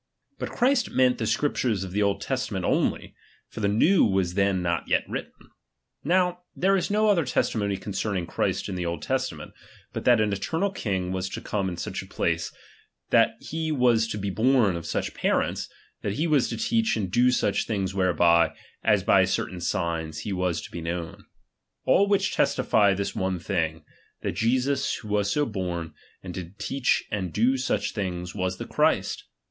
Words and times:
But 0.39 0.49
Christ 0.49 0.89
meaut 0.89 1.19
the 1.19 1.27
Scriptures 1.27 1.83
of 1.83 1.91
the 1.91 2.01
Old 2.01 2.21
Testament 2.21 2.65
only; 2.65 3.13
for 3.49 3.59
the 3.59 3.67
New 3.67 4.03
was 4.03 4.33
then 4.33 4.63
not 4.63 4.87
yet 4.87 5.03
written, 5.07 5.51
Now, 6.03 6.39
there 6.55 6.75
is 6.75 6.89
no 6.89 7.07
other 7.07 7.23
testimony 7.23 7.77
concerning 7.77 8.25
Christ 8.25 8.67
in 8.67 8.73
the 8.73 8.83
Old 8.83 9.03
Testiment, 9.03 9.53
but 9.93 10.03
that 10.05 10.19
an 10.19 10.33
eternal 10.33 10.71
king 10.71 11.11
was 11.11 11.29
to 11.29 11.39
come 11.39 11.69
in 11.69 11.77
such 11.77 12.01
a 12.01 12.07
place, 12.07 12.51
that 13.11 13.35
he 13.41 13.71
was 13.71 14.07
to 14.07 14.17
be 14.17 14.31
born 14.31 14.75
of 14.75 14.87
such 14.87 15.13
parents, 15.13 15.69
that 16.01 16.13
he 16.13 16.25
was 16.25 16.49
to 16.49 16.57
teach 16.57 16.95
and 16.97 17.11
do 17.11 17.29
such 17.29 17.67
things 17.67 17.93
whereby, 17.93 18.55
as 18.83 19.03
by 19.03 19.23
certain 19.25 19.61
signs, 19.61 20.21
he 20.21 20.33
was 20.33 20.61
to 20.63 20.71
be 20.71 20.81
known. 20.81 21.25
All 21.85 22.07
which 22.07 22.33
testify 22.33 22.95
this 22.95 23.13
one 23.15 23.37
thing; 23.37 23.85
that 24.23 24.31
Jesus 24.31 24.95
who 24.95 25.09
was 25.09 25.29
so 25.29 25.45
born, 25.45 25.93
and 26.23 26.33
did 26.33 26.57
teach 26.57 27.03
and 27.11 27.31
do 27.31 27.53
siich 27.53 27.91
things, 27.93 28.33
was 28.33 28.57
the 28.57 28.65
Christ. 28.65 29.25